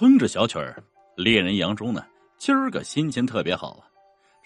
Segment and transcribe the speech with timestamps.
[0.00, 0.82] 哼着小曲儿，
[1.14, 2.02] 猎人杨忠呢，
[2.38, 3.84] 今儿个心情特别好啊！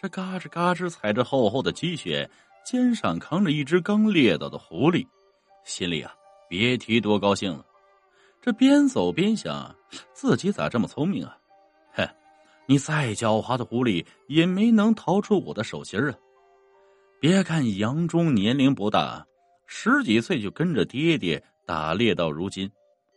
[0.03, 2.29] 这嘎吱嘎吱踩着厚厚的积雪，
[2.67, 5.07] 肩上扛着一只刚猎到的狐狸，
[5.63, 6.13] 心里啊
[6.49, 7.65] 别提多高兴了。
[8.43, 9.73] 这边走边想，
[10.13, 11.39] 自己咋这么聪明啊？
[11.93, 12.05] 哼，
[12.67, 16.19] 你再狡猾的狐狸也没能逃出我的手心啊！
[17.21, 19.25] 别看杨忠年龄不大，
[19.67, 22.69] 十几岁就跟着爹爹打猎到如今，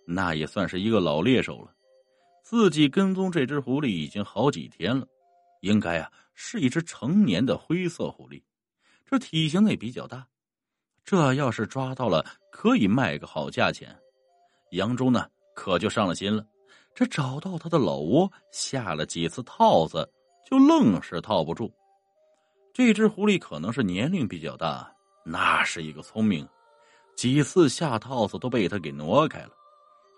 [0.05, 1.71] 那也算是一个老猎手了。
[2.49, 5.05] 自己跟踪这只狐狸已经好几天了，
[5.59, 8.41] 应该啊是一只成年的灰色狐狸，
[9.05, 10.25] 这体型也比较大。
[11.03, 13.93] 这要是抓到了，可以卖个好价钱。
[14.71, 16.41] 杨忠呢可就上了心了，
[16.95, 20.09] 这找到他的老窝，下了几次套子，
[20.49, 21.69] 就愣是套不住。
[22.73, 24.89] 这只狐狸可能是年龄比较大，
[25.25, 26.47] 那是一个聪明，
[27.13, 29.51] 几次下套子都被他给挪开了，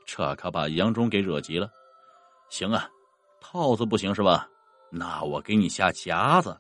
[0.06, 1.68] 这可把杨忠给惹急了。
[2.50, 2.90] 行啊，
[3.40, 4.48] 套子不行是吧？
[4.92, 6.60] 那我给你下夹子。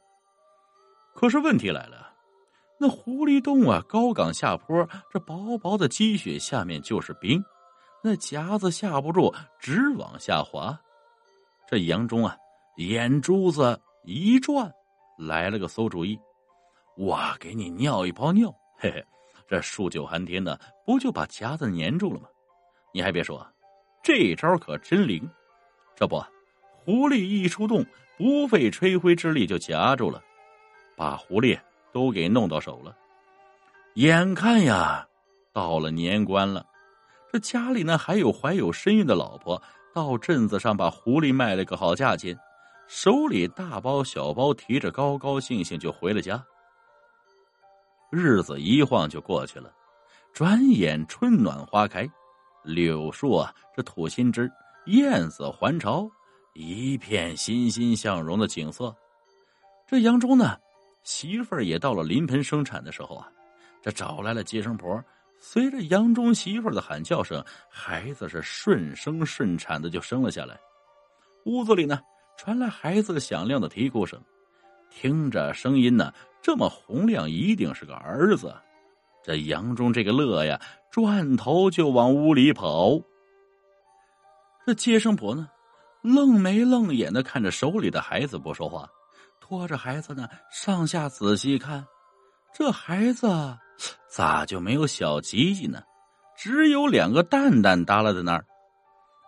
[1.15, 2.13] 可是问题来了，
[2.79, 7.43] 那狐狸洞啊，高岗下坡，这薄薄的积雪下面就是冰，
[8.03, 10.79] 那夹子下不住，直往下滑。
[11.67, 12.37] 这杨忠啊，
[12.77, 14.71] 眼珠子一转，
[15.17, 16.17] 来了个馊主意，
[16.95, 19.03] 我给你尿一泡尿，嘿嘿，
[19.47, 22.27] 这数九寒天的，不就把夹子粘住了吗？
[22.93, 23.45] 你还别说，
[24.03, 25.29] 这招可真灵。
[25.99, 26.23] 这不，
[26.61, 27.85] 狐狸一出洞，
[28.17, 30.23] 不费吹灰之力就夹住了，
[30.95, 31.59] 把狐狸
[31.91, 32.95] 都给弄到手了。
[33.95, 35.05] 眼看呀，
[35.51, 36.65] 到了年关了，
[37.33, 39.61] 这家里呢还有怀有身孕的老婆，
[39.93, 42.33] 到镇子上把狐狸卖了个好价钱，
[42.87, 46.41] 手里大包小包提着，高高兴兴就回了家。
[48.09, 49.69] 日子一晃就过去了，
[50.31, 52.09] 转眼春暖花开，
[52.63, 54.49] 柳树啊，这吐新枝。
[54.89, 56.09] 燕子还巢，
[56.53, 58.95] 一片欣欣向荣的景色。
[59.87, 60.57] 这杨忠呢，
[61.03, 63.27] 媳妇儿也到了临盆生产的时候啊，
[63.83, 65.03] 这找来了接生婆。
[65.39, 70.59] 随着杨忠媳妇的喊叫声，孩子是顺生顺产的就生了下来。
[71.45, 71.99] 屋子里呢，
[72.35, 74.19] 传来孩子的响亮的啼哭声，
[74.89, 76.11] 听着声音呢，
[76.41, 78.53] 这么洪亮，一定是个儿子。
[79.23, 80.59] 这杨忠这个乐呀，
[80.89, 82.99] 转头就往屋里跑。
[84.65, 85.47] 这接生婆呢，
[86.01, 88.87] 愣眉愣眼的看着手里的孩子不说话，
[89.39, 91.85] 拖着孩子呢上下仔细看，
[92.53, 93.57] 这孩子
[94.07, 95.81] 咋就没有小鸡鸡呢？
[96.37, 98.45] 只有两个蛋蛋耷拉在那儿。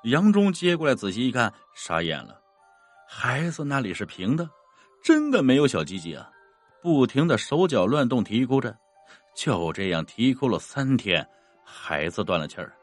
[0.03, 2.40] 杨忠接过来仔细一看，傻眼了，
[3.08, 4.50] 孩子那里是平的，
[5.03, 6.30] 真的没有小鸡鸡啊！
[6.81, 8.75] 不停的手脚乱动，啼哭着，
[9.36, 11.28] 就这样啼哭了三天，
[11.66, 12.74] 孩子断了气儿，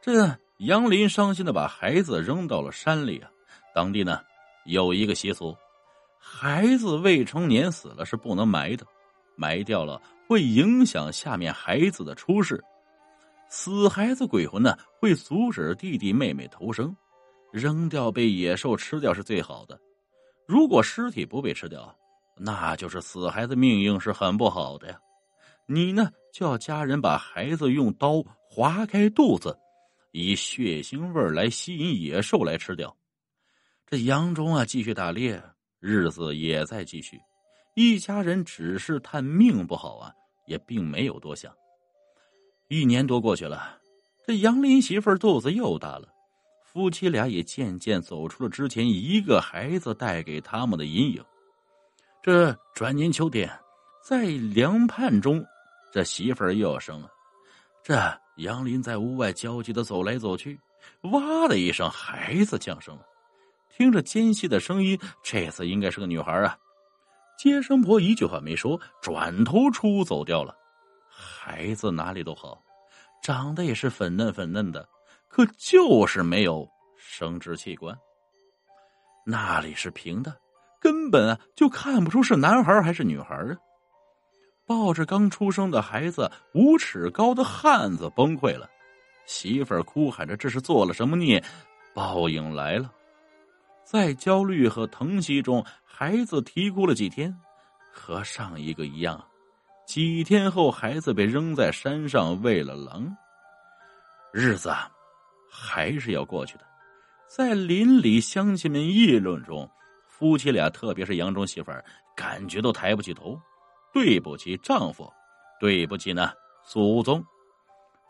[0.00, 0.38] 这。
[0.62, 3.28] 杨林伤心的把孩子扔到了山里啊！
[3.74, 4.20] 当地呢
[4.64, 5.56] 有一个习俗，
[6.20, 8.86] 孩子未成年死了是不能埋的，
[9.34, 12.62] 埋掉了会影响下面孩子的出世。
[13.48, 16.96] 死孩子鬼魂呢会阻止弟弟妹妹投生，
[17.50, 19.76] 扔掉被野兽吃掉是最好的。
[20.46, 21.92] 如果尸体不被吃掉，
[22.36, 24.96] 那就是死孩子命运是很不好的呀。
[25.66, 29.58] 你呢就要家人把孩子用刀划开肚子。
[30.12, 32.94] 以血腥味来吸引野兽来吃掉。
[33.86, 35.42] 这杨忠啊，继续打猎，
[35.80, 37.18] 日子也在继续。
[37.74, 40.12] 一家人只是叹命不好啊，
[40.46, 41.52] 也并没有多想。
[42.68, 43.78] 一年多过去了，
[44.26, 46.08] 这杨林媳妇肚子又大了，
[46.62, 51.24] 夫妻俩也渐渐走出了之前一个孩子带给他们的阴影。
[52.22, 53.50] 这转年秋天，
[54.02, 55.44] 在凉畔中，
[55.92, 57.10] 这媳妇儿又要生了。
[57.82, 58.21] 这。
[58.36, 60.58] 杨林在屋外焦急的走来走去，
[61.02, 63.02] 哇的一声，孩子降生了。
[63.70, 66.56] 听着尖细的声音，这次应该是个女孩啊！
[67.38, 70.56] 接生婆一句话没说，转头出走掉了。
[71.08, 72.62] 孩子哪里都好，
[73.22, 74.88] 长得也是粉嫩粉嫩的，
[75.28, 77.96] 可就是没有生殖器官。
[79.24, 80.36] 那里是平的，
[80.80, 83.56] 根本啊就看不出是男孩还是女孩啊！
[84.66, 88.68] 抱着刚出生的孩子，五尺高的汉子崩溃了。
[89.26, 91.42] 媳妇儿哭喊着：“这是做了什么孽？
[91.94, 92.92] 报应来了！”
[93.84, 97.36] 在焦虑和疼惜中，孩子啼哭了几天，
[97.92, 99.22] 和上一个一样。
[99.84, 103.14] 几天后，孩子被扔在山上喂了狼。
[104.32, 104.72] 日子
[105.50, 106.64] 还是要过去的。
[107.26, 109.68] 在邻里乡亲们议论中，
[110.06, 111.84] 夫妻俩，特别是杨忠媳妇儿，
[112.16, 113.38] 感觉都抬不起头。
[113.92, 115.12] 对不起，丈夫，
[115.60, 116.32] 对不起呢，
[116.64, 117.24] 祖宗。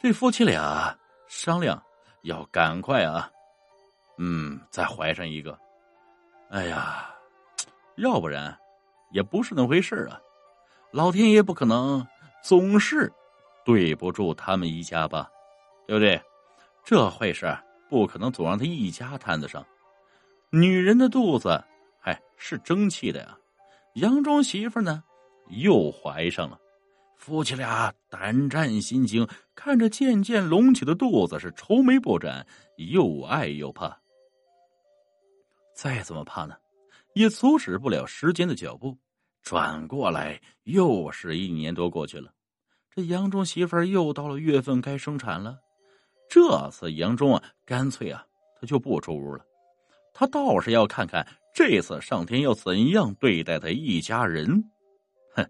[0.01, 0.97] 这夫妻俩
[1.29, 1.83] 商量，
[2.23, 3.31] 要赶快啊，
[4.19, 5.59] 嗯，再怀上一个。
[6.51, 7.15] 哎呀，
[7.97, 8.57] 要不然
[9.11, 10.21] 也不是那回事啊！
[10.91, 12.07] 老天爷不可能
[12.43, 13.11] 总是
[13.65, 15.31] 对不住他们一家吧？
[15.87, 16.21] 对不对？
[16.85, 17.57] 这坏事
[17.89, 19.65] 不可能总让他一家摊子上。
[20.51, 21.63] 女人的肚子，
[22.01, 23.39] 嗨，是争气的呀。
[23.95, 25.03] 杨庄媳妇呢，
[25.53, 26.59] 又怀上了。
[27.17, 32.45] 夫妻俩胆战心惊，看着渐渐隆起的肚子，是愁眉不展，
[32.77, 33.97] 又爱又怕。
[35.75, 36.57] 再怎么怕呢，
[37.15, 38.97] 也阻止不了时间的脚步。
[39.43, 42.33] 转过来，又是一年多过去了。
[42.95, 45.59] 这杨忠媳妇儿又到了月份该生产了。
[46.29, 48.25] 这次杨忠啊，干脆啊，
[48.61, 49.45] 他就不出屋了。
[50.13, 54.63] 他倒是要看看这次上天要怎样对待他一家人。
[55.35, 55.45] 哼，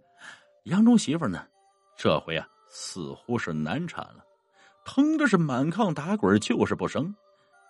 [0.65, 1.47] 杨忠媳妇呢，
[1.97, 4.25] 这回啊，似乎是难产了，
[4.85, 7.15] 疼的是满炕打滚，就是不生。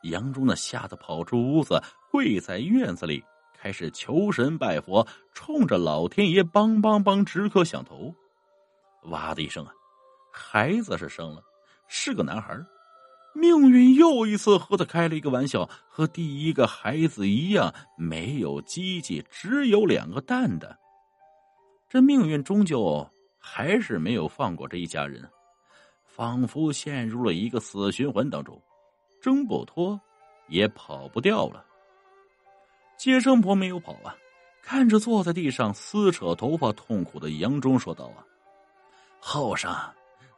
[0.05, 1.81] 杨忠呢，吓得跑出屋子，
[2.11, 3.23] 跪在院子里，
[3.57, 8.15] 开始求神拜佛，冲着老天爷梆梆梆直磕响头。
[9.05, 9.73] 哇的一声啊，
[10.33, 11.43] 孩子是生了，
[11.89, 12.59] 是个男孩。
[13.35, 20.77] 命运又一次和他开了一个玩笑，和第一个孩子一样，没有鸡鸡，只有两个蛋蛋。
[21.93, 23.07] 这命运终究
[23.39, 25.29] 还是没有放过这一家人，
[26.07, 28.59] 仿佛陷入了一个死循环当中。
[29.21, 30.01] 挣不脱，
[30.49, 31.63] 也跑不掉了。
[32.97, 34.17] 接生婆没有跑啊，
[34.63, 38.25] 看着坐在地上撕扯头发、痛苦的杨忠说道：“啊，
[39.21, 39.71] 后生，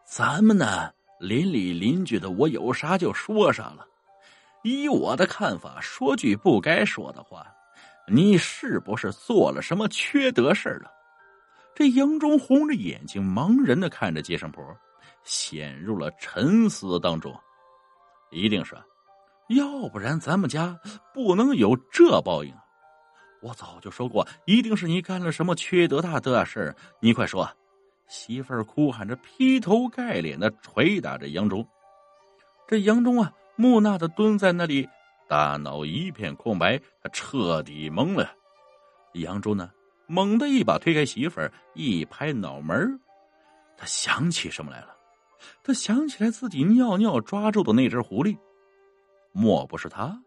[0.05, 3.87] 咱们呢，邻里邻居的，我有啥就说啥了。
[4.65, 7.47] 以我的看法，说句不该说的话，
[8.09, 10.91] 你是不是做了什么缺德事了？”
[11.75, 14.65] 这杨忠红着眼睛，茫然的看着接生婆，
[15.25, 17.35] 陷入了沉思当中。
[18.31, 18.77] 一定是，
[19.49, 20.79] 要不然咱们家
[21.13, 22.55] 不能有这报应。
[23.43, 26.77] 我早就说过，一定是你干了什么缺德大的事儿。
[27.01, 27.49] 你快说！
[28.07, 31.67] 媳妇儿哭喊着，劈头盖脸的捶打着杨忠。
[32.69, 34.89] 这杨忠啊，木讷的蹲在那里，
[35.27, 38.31] 大脑一片空白，他彻底懵了。
[39.15, 39.71] 杨忠呢，
[40.07, 43.01] 猛地一把推开媳妇儿，一拍脑门
[43.77, 44.95] 他想起什么来了。
[45.63, 48.39] 他想起来自己尿尿抓住的那只狐狸，
[49.33, 50.19] 莫不是他？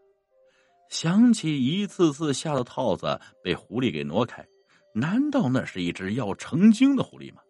[0.90, 4.46] 想起一次次下的套子被狐狸给挪开，
[4.94, 7.42] 难道那是一只要成精的狐狸吗？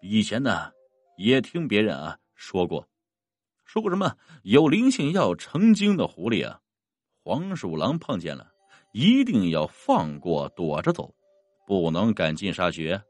[0.00, 0.70] 以前呢，
[1.18, 2.88] 也听别人啊说过，
[3.64, 6.60] 说过什么有灵性要成精的狐狸啊，
[7.22, 8.53] 黄鼠狼碰见了，
[8.94, 11.12] 一定要放过躲着走，
[11.66, 13.02] 不能赶尽杀绝。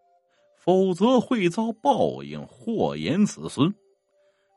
[0.57, 3.73] 否则会遭报应，祸延子孙。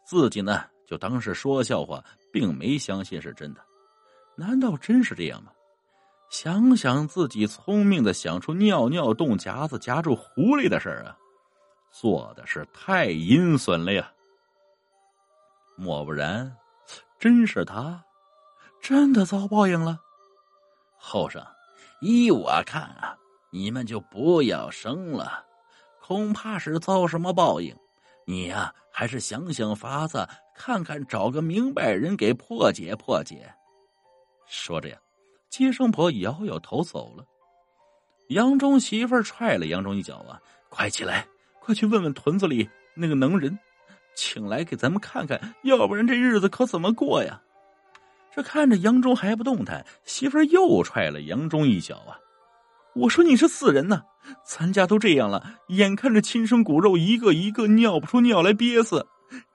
[0.06, 2.02] 自己呢，就当是说笑话，
[2.32, 3.62] 并没相信是真的。
[4.38, 5.52] 难道真是这样吗？
[6.30, 11.18] 想想自己聪明的想出尿尿洞夹子夹住狐狸的事儿啊，
[11.92, 14.10] 做的是太阴损了呀！
[15.76, 16.56] 莫不然，
[17.20, 18.02] 真是他，
[18.82, 20.00] 真的遭报应了？
[20.98, 21.42] 后生，
[22.02, 23.16] 依我看啊，
[23.52, 25.46] 你们就不要生了。
[26.02, 27.76] 恐怕是遭什么报应，
[28.26, 33.54] 你呀，还是想想法子，看看找个明白人给破解破解。
[34.46, 34.98] 说着呀，
[35.50, 37.26] 接生婆摇摇头走了。
[38.30, 41.28] 杨忠媳妇踹了杨忠一脚啊，快起来，
[41.60, 43.58] 快去问问屯子里那个能人，
[44.16, 47.42] 请来给咱们看看，要不然这日子可怎么过呀？
[48.38, 52.20] 这看着杨忠还不动弹，媳妇又踹了杨忠一脚啊。
[52.94, 54.04] 我说你是死人呐！
[54.46, 59.04] 咱家都这样了，眼看着亲生骨肉一个一个尿不出尿来憋死，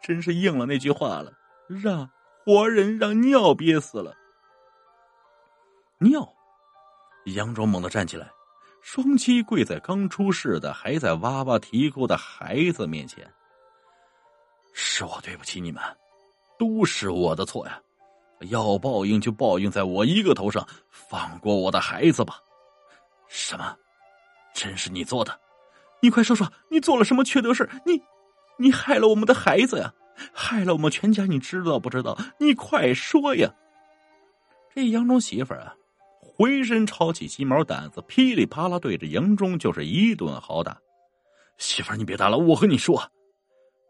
[0.03, 1.33] 真是应了那句话了，
[1.69, 2.11] 让
[2.45, 4.17] 活人让尿憋死了。
[5.99, 6.29] 尿！
[7.27, 8.33] 杨忠猛地站起来，
[8.83, 13.33] 双膝跪在刚出世的还在哇哇啼哭的孩子面前。
[14.73, 15.81] 是我对不起你们，
[16.59, 17.81] 都是我的错呀！
[18.45, 22.41] 要报应就报应在我一个头上，放过我的孩子吧。
[23.29, 23.77] 什么？
[24.55, 25.41] 真是你做的？
[26.01, 28.03] 你快说说，你做了什么缺德事你，
[28.59, 29.95] 你害了我们的孩子呀，
[30.33, 32.19] 害了我们全家，你知道不知道？
[32.39, 33.55] 你快说呀！
[34.75, 35.75] 这杨忠媳妇啊，
[36.21, 40.77] 浑身抄起鸡毛掸子，噼里啪啦对着杨忠就是一顿好打。
[41.57, 43.01] 媳妇，你别打了，我和你说。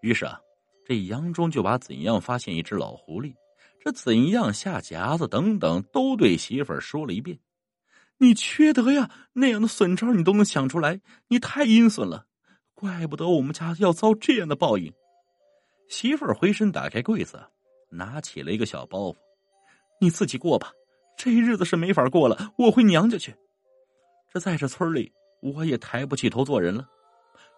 [0.02, 0.38] 于是啊，
[0.86, 3.32] 这杨忠就把怎样发现一只老狐狸，
[3.84, 7.40] 这怎样下夹子等等，都对媳妇儿说了一遍。
[8.18, 9.10] 你缺德呀！
[9.32, 12.26] 那样的损招你都能想出来，你太阴损了，
[12.74, 14.92] 怪不得我们家要遭这样的报应。
[15.88, 17.42] 媳妇儿回身打开柜子，
[17.90, 19.16] 拿起了一个小包袱，
[20.00, 20.70] 你自己过吧，
[21.16, 23.34] 这日子是没法过了，我回娘家去。
[24.32, 26.88] 这在这村里，我也抬不起头做人了。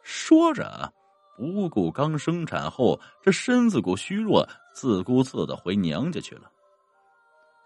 [0.02, 0.90] 说着，
[1.36, 6.50] 不顾刚生产后这身子骨虚弱，自顾自的回娘家去了。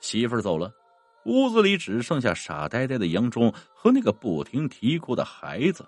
[0.00, 0.72] 媳妇儿走了，
[1.24, 5.86] 屋子里只剩下傻呆呆的杨忠和那个不停啼哭的孩子。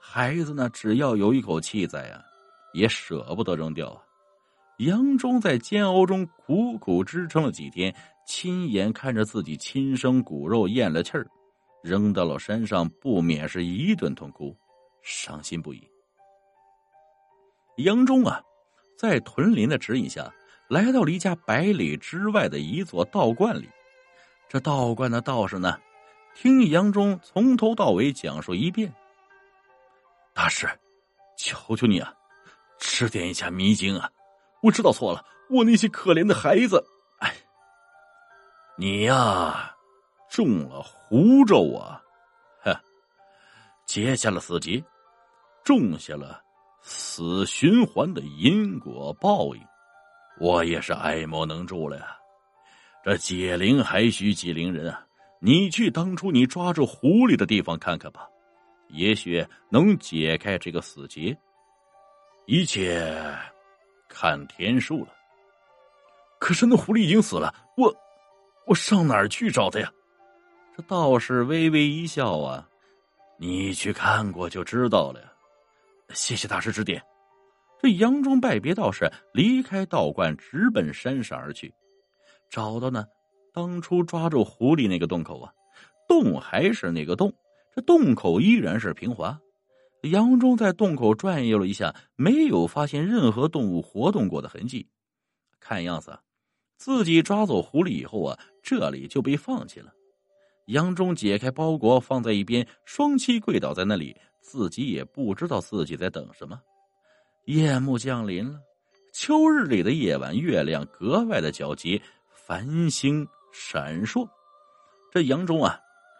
[0.00, 2.22] 孩子呢，只要有一口气在啊，
[2.72, 4.00] 也舍不得扔掉啊。
[4.78, 7.94] 杨忠在煎熬中苦苦支撑了几天，
[8.26, 11.26] 亲眼看着自己亲生骨肉咽了气儿，
[11.82, 14.56] 扔到了山上，不免是一顿痛哭，
[15.02, 15.82] 伤心不已。
[17.76, 18.40] 杨忠啊，
[18.96, 20.32] 在屯林的指引下。
[20.68, 23.70] 来到了离家百里之外的一座道观里，
[24.48, 25.78] 这道观的道士呢，
[26.34, 28.92] 听杨忠从头到尾讲述一遍。
[30.34, 30.68] 大师，
[31.36, 32.12] 求求你啊，
[32.80, 34.10] 指点一下迷津啊！
[34.60, 36.84] 我知道错了，我那些可怜的孩子，
[37.20, 37.32] 哎，
[38.76, 39.72] 你呀，
[40.28, 42.02] 中了狐咒啊，
[42.62, 42.76] 哼，
[43.86, 44.82] 结下了死结，
[45.62, 46.42] 种下了
[46.88, 49.60] 死循环的因果报应。
[50.38, 52.16] 我也是爱莫能助了呀！
[53.04, 55.04] 这解铃还需系铃人啊！
[55.40, 58.28] 你去当初你抓住狐狸的地方看看吧，
[58.88, 61.36] 也许能解开这个死结。
[62.46, 63.12] 一切
[64.08, 65.08] 看天数了。
[66.38, 67.92] 可是那狐狸已经死了，我
[68.66, 69.90] 我上哪儿去找他呀？
[70.76, 72.68] 这道士微微一笑啊，
[73.38, 75.32] 你去看过就知道了呀。
[76.14, 77.02] 谢谢大师指点。
[77.82, 81.72] 这杨忠拜别道士，离开道观，直奔山上而去。
[82.48, 83.04] 找到呢，
[83.52, 85.52] 当初抓住狐狸那个洞口啊，
[86.08, 87.32] 洞还是那个洞，
[87.74, 89.38] 这洞口依然是平滑。
[90.02, 94.88] 杨忠在洞口转悠了一下，没有发现任何动物活动过的痕迹。
[95.60, 96.18] 看样子，
[96.76, 99.92] 自己抓走狐狸以后啊，这里就被放弃了。
[100.66, 106.56] 杨忠解开包裹，放在一边，双膝跪倒在那里，自己也不知道自己在等什么。
[107.46, 108.60] 夜幕降临了，
[109.12, 112.00] 秋日里的夜晚，月亮格外的皎洁，
[112.32, 114.28] 繁星闪烁。
[115.10, 115.76] 这杨忠啊，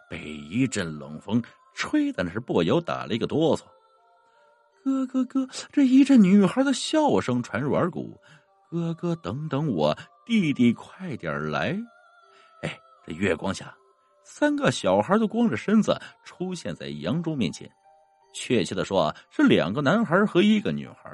[0.09, 0.19] 被
[0.51, 1.41] 一阵冷风
[1.73, 3.61] 吹的那是不由打了一个哆嗦。
[4.83, 8.19] 哥哥哥，这一阵女孩的笑声传入耳骨。
[8.69, 11.77] 哥哥，等等我，弟弟快点来。
[12.61, 13.73] 哎，这月光下，
[14.25, 17.71] 三个小孩都光着身子出现在杨忠面前。
[18.33, 21.11] 确切的说啊，是两个男孩和一个女孩，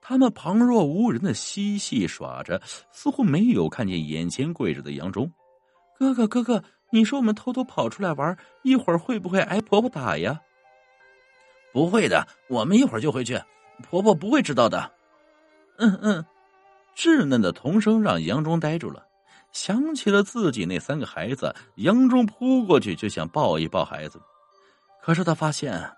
[0.00, 2.60] 他们旁若无人的嬉戏耍着，
[2.92, 5.30] 似乎没有看见眼前跪着的杨忠。
[5.98, 10.40] 哥哥，哥哥，你说我们偷偷跑出来玩，一会儿会不会挨婆婆打呀？
[11.72, 13.38] 不会的，我们一会儿就回去，
[13.82, 14.92] 婆婆不会知道的。
[15.78, 16.24] 嗯嗯，
[16.94, 19.06] 稚嫩的童声让杨忠呆住了，
[19.52, 24.18] 想起了自己那三个孩子，杨忠扑过去就想抱一抱孩子，
[25.06, 25.88] 可是他发现。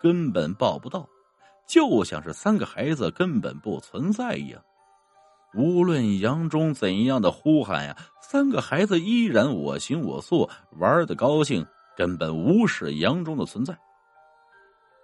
[0.00, 1.08] 根本抱不到，
[1.66, 4.62] 就像是三个孩子根本不存在一样。
[5.54, 10.48] 无论杨忠怎样的呼喊呀，三个孩子依然我行我素，
[10.78, 13.76] 玩的高兴，根本无视杨忠的存在。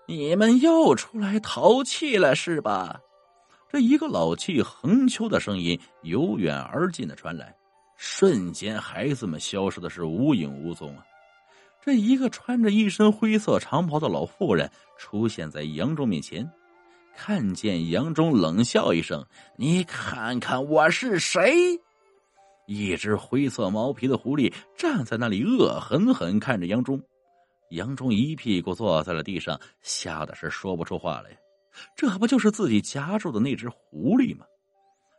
[0.06, 3.00] 你们又出来淘气了是吧？
[3.68, 7.52] 这一个老气横秋的声音由远而近的传来，
[7.96, 11.04] 瞬间孩子们消失的是无影无踪啊！
[11.85, 16.50] 这一个穿着一身灰色长袍的老妇人出现在杨忠面前，
[17.14, 19.23] 看见杨忠，冷笑一声
[19.59, 21.79] ：“你看看我是谁？”
[22.67, 26.99] 一只灰色毛皮的狐狸站在那里，恶狠狠看着杨忠。
[27.69, 31.38] 杨忠一屁股坐在了地上，吓得是说不出话来。
[31.95, 34.47] 这不就是自己夹住的那只狐狸吗？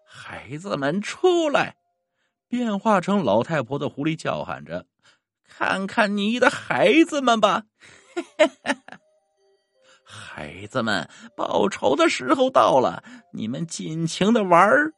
[0.03, 1.75] 孩子们出来！
[2.49, 4.83] 变化成老太婆的狐狸叫喊着。
[5.47, 7.63] 看看你的孩子们吧，
[10.03, 14.93] 孩子们，报仇的时候到了，你们尽情的玩儿。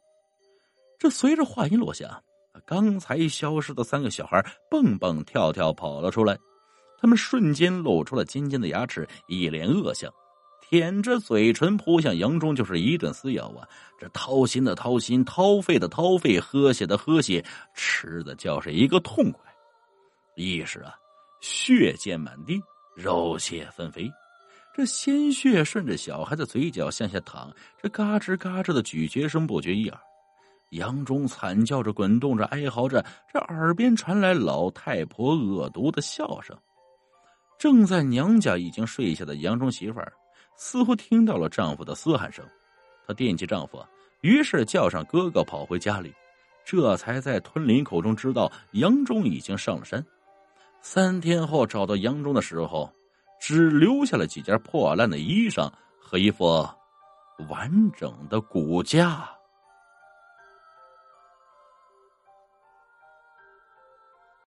[0.99, 2.21] 这随着话音落下，
[2.65, 6.37] 刚才消失的三个小孩蹦蹦跳跳跑了出来，
[6.99, 10.11] 他们瞬间露出了尖尖的牙齿，一脸恶相，
[10.67, 13.67] 舔着嘴唇扑向杨忠，就是一顿撕咬啊！
[13.99, 19.46] 这掏心的掏心，掏肺的掏肺，喝血的喝血，吃的叫是一个痛快。
[20.37, 20.95] 一时啊，
[21.41, 22.61] 血溅满地，
[22.95, 24.07] 肉血纷飞，
[24.75, 27.51] 这鲜血顺着小孩的嘴角向下淌，
[27.81, 29.99] 这嘎吱嘎吱的咀嚼声不绝于耳。
[30.71, 33.03] 杨忠惨叫着，滚动着，哀嚎着，
[33.33, 36.55] 这耳边传来老太婆恶毒的笑声。
[37.57, 40.13] 正在娘家已经睡下的杨忠媳妇儿，
[40.55, 42.45] 似乎听到了丈夫的嘶喊声，
[43.07, 43.83] 她惦记丈夫，
[44.21, 46.13] 于是叫上哥哥跑回家里。
[46.63, 50.05] 这才在吞林口中知道杨忠已经上了山。
[50.81, 52.91] 三天后找到杨忠的时候，
[53.39, 56.67] 只留下了几件破烂的衣裳和一副
[57.49, 59.36] 完整的骨架。